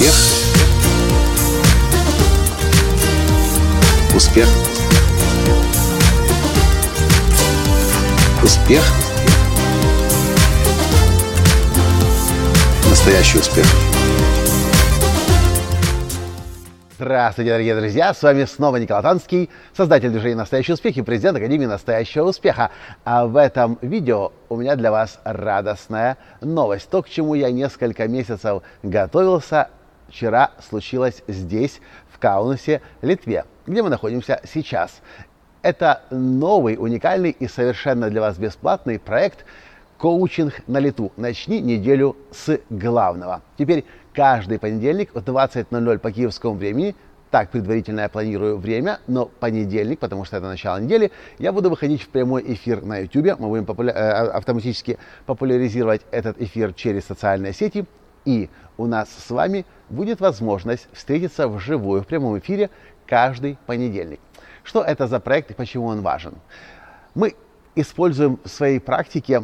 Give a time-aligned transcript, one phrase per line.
[0.00, 0.14] Успех.
[4.16, 4.48] Успех.
[8.42, 8.82] Успех.
[12.88, 13.66] Настоящий успех.
[16.96, 18.14] Здравствуйте, дорогие друзья!
[18.14, 22.70] С вами снова Николай Танский, создатель движения «Настоящий успех» и президент Академии «Настоящего успеха».
[23.04, 26.88] А в этом видео у меня для вас радостная новость.
[26.88, 29.68] То, к чему я несколько месяцев готовился,
[30.10, 35.00] вчера случилось здесь, в Каунасе, Литве, где мы находимся сейчас.
[35.62, 39.44] Это новый, уникальный и совершенно для вас бесплатный проект
[39.98, 41.12] «Коучинг на лету».
[41.16, 43.42] Начни неделю с главного.
[43.58, 43.84] Теперь
[44.14, 46.94] каждый понедельник в 20.00 по киевскому времени
[47.30, 52.02] так предварительно я планирую время, но понедельник, потому что это начало недели, я буду выходить
[52.02, 53.38] в прямой эфир на YouTube.
[53.38, 57.86] Мы будем популя- э, автоматически популяризировать этот эфир через социальные сети.
[58.24, 62.70] И у нас с вами будет возможность встретиться вживую в прямом эфире
[63.06, 64.20] каждый понедельник.
[64.62, 66.34] Что это за проект и почему он важен?
[67.14, 67.34] Мы
[67.74, 69.42] используем в своей практике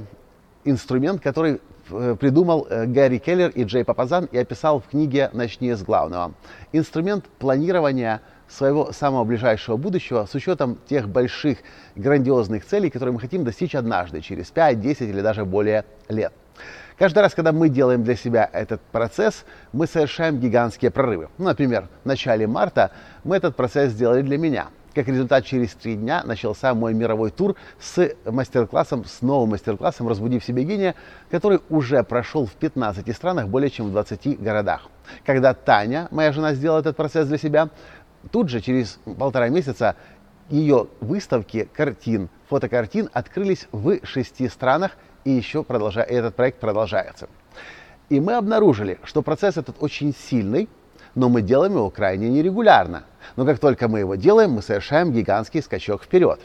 [0.65, 1.61] инструмент, который
[1.91, 6.35] э, придумал э, Гэри Келлер и Джей Папазан и описал в книге «Начни с главного».
[6.73, 11.59] Инструмент планирования своего самого ближайшего будущего с учетом тех больших
[11.97, 16.33] грандиозных целей, которые мы хотим достичь однажды, через 5, 10 или даже более лет.
[16.99, 21.29] Каждый раз, когда мы делаем для себя этот процесс, мы совершаем гигантские прорывы.
[21.37, 22.91] Например, в начале марта
[23.23, 24.69] мы этот процесс сделали для меня.
[24.95, 30.39] Как результат, через три дня начался мой мировой тур с мастер-классом, с новым мастер-классом «Разбуди
[30.39, 30.95] в себе гения»,
[31.31, 34.89] который уже прошел в 15 странах, более чем в 20 городах.
[35.27, 37.69] Когда Таня, моя жена, сделала этот процесс для себя,
[38.31, 39.97] тут же, через полтора месяца,
[40.49, 44.93] ее выставки картин, фотокартин открылись в шести странах,
[45.27, 46.03] и еще продолжа...
[46.03, 47.29] этот проект продолжается.
[48.09, 50.69] И мы обнаружили, что процесс этот очень сильный,
[51.17, 53.03] но мы делаем его крайне нерегулярно.
[53.35, 56.41] Но как только мы его делаем, мы совершаем гигантский скачок вперед.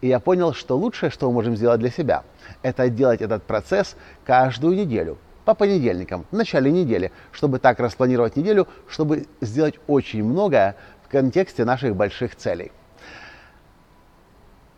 [0.00, 2.24] И я понял, что лучшее, что мы можем сделать для себя,
[2.62, 8.66] это делать этот процесс каждую неделю, по понедельникам, в начале недели, чтобы так распланировать неделю,
[8.88, 12.72] чтобы сделать очень многое в контексте наших больших целей.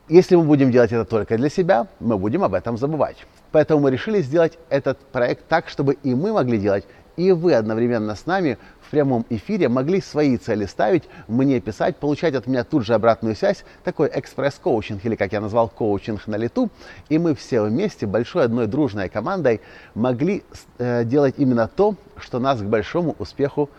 [0.09, 3.27] Если мы будем делать это только для себя, мы будем об этом забывать.
[3.51, 6.85] Поэтому мы решили сделать этот проект так, чтобы и мы могли делать,
[7.17, 12.37] и вы одновременно с нами в прямом эфире могли свои цели ставить, мне писать, получать
[12.37, 16.71] от меня тут же обратную связь, такой экспресс-коучинг, или как я назвал, коучинг на лету.
[17.09, 19.61] И мы все вместе, большой одной дружной командой,
[19.95, 20.45] могли
[20.79, 23.71] э, делать именно то, что нас к большому успеху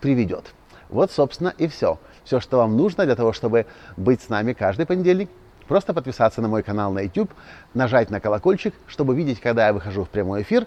[0.00, 0.44] приведет.
[0.88, 1.98] Вот, собственно, и все.
[2.24, 3.66] Все, что вам нужно для того, чтобы
[3.96, 5.30] быть с нами каждый понедельник,
[5.66, 7.30] просто подписаться на мой канал на YouTube,
[7.74, 10.66] нажать на колокольчик, чтобы видеть, когда я выхожу в прямой эфир.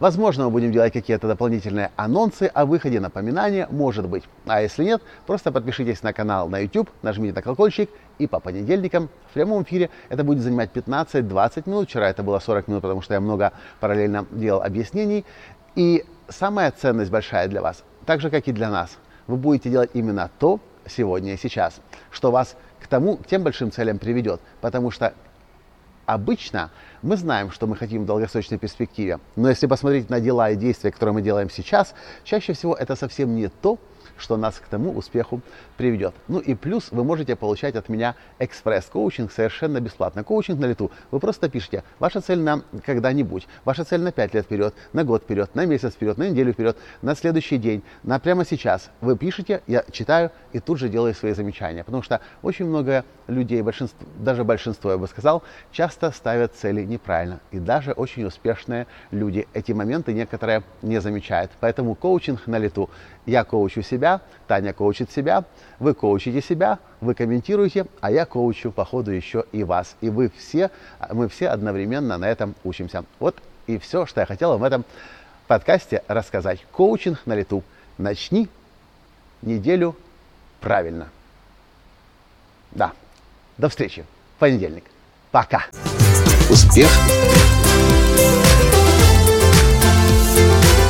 [0.00, 4.24] Возможно, мы будем делать какие-то дополнительные анонсы о выходе, напоминания, может быть.
[4.46, 9.10] А если нет, просто подпишитесь на канал на YouTube, нажмите на колокольчик, и по понедельникам
[9.30, 11.88] в прямом эфире это будет занимать 15-20 минут.
[11.88, 15.26] Вчера это было 40 минут, потому что я много параллельно делал объяснений.
[15.74, 19.90] И самая ценность большая для вас, так же, как и для нас, вы будете делать
[19.94, 24.40] именно то, сегодня и сейчас, что вас к тому, к тем большим целям приведет.
[24.60, 25.14] Потому что
[26.06, 26.70] обычно
[27.02, 30.90] мы знаем, что мы хотим в долгосрочной перспективе, но если посмотреть на дела и действия,
[30.90, 31.94] которые мы делаем сейчас,
[32.24, 33.78] чаще всего это совсем не то,
[34.20, 35.40] что нас к тому успеху
[35.76, 36.14] приведет.
[36.28, 40.22] Ну и плюс вы можете получать от меня экспресс-коучинг совершенно бесплатно.
[40.24, 40.90] Коучинг на лету.
[41.10, 45.22] Вы просто пишите, ваша цель на когда-нибудь, ваша цель на 5 лет вперед, на год
[45.22, 48.90] вперед, на месяц вперед, на неделю вперед, на следующий день, на прямо сейчас.
[49.00, 51.84] Вы пишете, я читаю и тут же делаю свои замечания.
[51.84, 55.42] Потому что очень много людей, большинство, даже большинство, я бы сказал,
[55.72, 57.40] часто ставят цели неправильно.
[57.50, 61.50] И даже очень успешные люди эти моменты некоторые не замечают.
[61.60, 62.90] Поэтому коучинг на лету.
[63.26, 65.44] Я коучу себя, Таня коучит себя,
[65.78, 69.96] вы коучите себя, вы комментируете, а я коучу по ходу еще и вас.
[70.00, 70.70] И вы все,
[71.10, 73.04] мы все одновременно на этом учимся.
[73.18, 73.36] Вот
[73.66, 74.84] и все, что я хотела в этом
[75.46, 76.64] подкасте рассказать.
[76.72, 77.62] Коучинг на лету.
[77.98, 78.48] Начни
[79.42, 79.96] неделю
[80.60, 81.08] правильно.
[82.72, 82.92] Да.
[83.58, 84.04] До встречи.
[84.36, 84.84] В понедельник.
[85.30, 85.66] Пока.
[86.50, 86.88] Успех.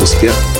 [0.00, 0.59] Успех.